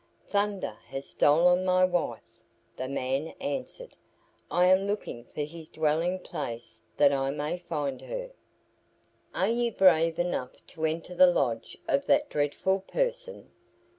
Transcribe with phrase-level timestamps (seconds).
[0.27, 2.41] "Thunder has stolen my wife,"
[2.75, 3.95] the man answered.
[4.49, 8.31] "I am looking for his dwelling place that I may find her."
[9.35, 13.51] "Are you brave enough to enter the lodge of that dreadful person?"